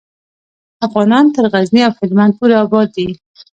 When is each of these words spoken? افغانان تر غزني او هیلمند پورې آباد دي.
افغانان 0.87 1.25
تر 1.35 1.45
غزني 1.53 1.81
او 1.87 1.93
هیلمند 1.99 2.33
پورې 2.37 2.55
آباد 2.63 2.87
دي. 2.95 3.07